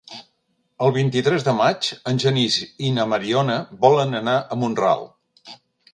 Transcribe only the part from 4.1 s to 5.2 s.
anar a Mont-ral.